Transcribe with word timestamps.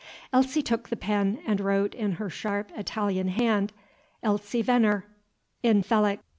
Elsie 0.33 0.63
took 0.63 0.89
the 0.89 0.95
pen 0.95 1.37
and 1.45 1.59
wrote, 1.61 1.93
in 1.93 2.13
her 2.13 2.27
sharp 2.27 2.71
Italian 2.75 3.27
hand, 3.27 3.71
Elsie 4.23 4.63
Venner, 4.63 5.05
Infelix. 5.63 6.21